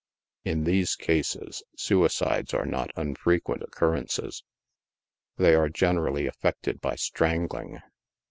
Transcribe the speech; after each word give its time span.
In 0.43 0.63
these 0.63 0.95
cases, 0.95 1.61
suicides 1.75 2.55
are 2.55 2.65
not 2.65 2.89
unfrequent 2.95 3.61
occurrences 3.61 4.43
5 5.37 5.43
they 5.45 5.53
are 5.53 5.69
generally 5.69 6.25
effected 6.25 6.81
by 6.81 6.95
strang 6.95 7.47
ling. 7.53 7.83